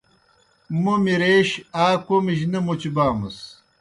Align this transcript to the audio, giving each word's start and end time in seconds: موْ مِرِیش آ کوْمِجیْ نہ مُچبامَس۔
موْ 0.81 0.93
مِرِیش 1.05 1.49
آ 1.83 1.85
کوْمِجیْ 2.05 2.47
نہ 2.51 2.59
مُچبامَس۔ 2.65 3.37